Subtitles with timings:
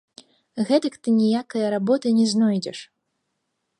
[0.69, 2.79] Гэтак ты ніякае работы не знойдзеш.